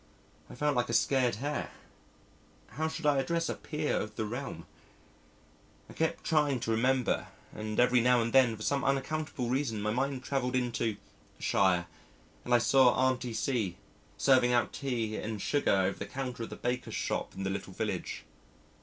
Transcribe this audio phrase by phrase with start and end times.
[0.49, 1.69] I felt like a scared hare.
[2.69, 4.65] How should I address a peer of the realm?
[5.91, 9.91] I kept trying to remember and every now and then for some unaccountable reason my
[9.91, 10.97] mind travelled into
[11.37, 11.85] shire
[12.43, 13.77] and I saw Auntie C
[14.17, 17.71] serving out tea and sugar over the counter of the baker's shop in the little
[17.73, 18.23] village.